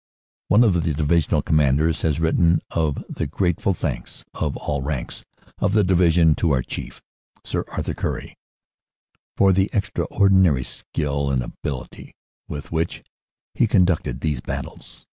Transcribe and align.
One 0.47 0.63
of 0.63 0.73
his 0.73 0.95
Divisional 0.95 1.43
Commanders 1.43 2.01
has 2.01 2.19
written 2.19 2.59
of 2.71 3.05
"the 3.07 3.27
grateful 3.27 3.71
thanks 3.75 4.23
of 4.33 4.57
all 4.57 4.81
ranks 4.81 5.23
of 5.59 5.73
the 5.73 5.83
Division 5.83 6.33
to 6.37 6.53
our 6.53 6.63
chief, 6.63 7.03
Sir 7.43 7.65
Arthur 7.71 7.93
Currie, 7.93 8.35
for 9.37 9.53
the 9.53 9.69
extraordinary 9.71 10.63
skill 10.63 11.29
and 11.29 11.43
ability 11.43 12.15
with 12.47 12.71
which 12.71 13.03
he 13.53 13.67
conducted 13.67 14.21
these 14.21 14.41
battles. 14.41 15.05